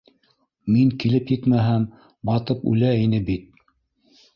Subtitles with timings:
[0.75, 1.87] Мин килеп етмәһәм,
[2.31, 3.67] батып үлә ине бит ул!